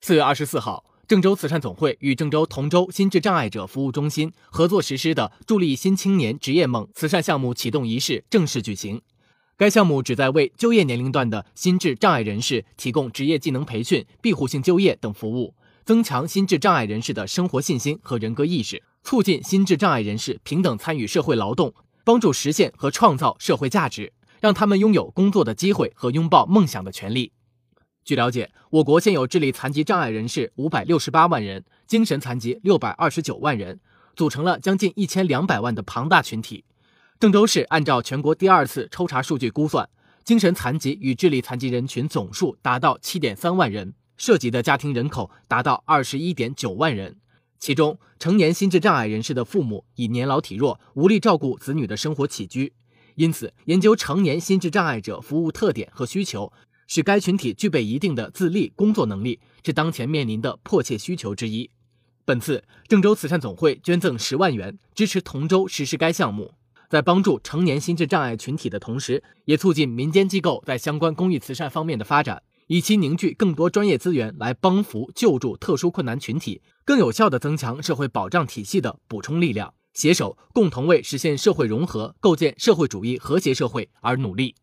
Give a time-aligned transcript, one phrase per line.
[0.00, 9.02] 四月二十四号，郑州慈善总会与郑州同州心智障碍者服务中心合作实施的“助力新青年职业梦”慈善项目启动仪式正式举行。
[9.56, 21.74] 该项目旨在为就业年龄段的心智障碍人士提供职业技能培训、庇护性就业等服务，增强心智障碍人士的生活信心和人格意识，促进心智障碍人士平等参与社会劳动，
[22.04, 27.32] 帮助实现和创造社会价值，让他们拥有工作的机会和拥抱梦想的权利。
[28.08, 33.80] 据了解，我国现有智力残疾障碍人士五百六十八万人，精神残疾六百二十九万人，
[34.16, 36.64] 组成了将近一千两百万的庞大群体。
[37.20, 39.86] 郑州市按照全国第二次抽查数据估算，
[40.24, 47.18] 精神残疾与智力残疾人群总数达到七点三万人，涉及的家庭人口达到二十一点九万人。
[47.58, 52.72] 其中，成年心智障碍人士的父母已年老体弱，无力照顾子女的生活起居，
[53.16, 56.50] 因此，研究成年心智障碍者服务特点和需求。
[56.88, 61.70] 使该群体具备一定的自立工作能力，是当前面临的迫切需求之一。
[62.24, 66.54] 本次郑州慈善总会捐赠十万元，支持同州实施该项目，
[66.88, 84.54] 在帮助成年心智障碍群体的同时，也促进民间机构在相关公益慈善方面的发展，以期凝聚更多专业资源来帮扶救助特殊困难群体，更有效地增强社会保障体系的补充力量，携手共同为实现社会融合、构建社会主义和谐社会而努力。